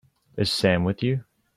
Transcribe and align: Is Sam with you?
Is 0.35 0.51
Sam 0.51 0.83
with 0.83 1.03
you? 1.03 1.25